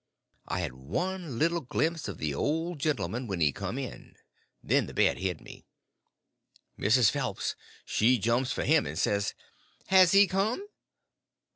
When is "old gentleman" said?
2.33-3.27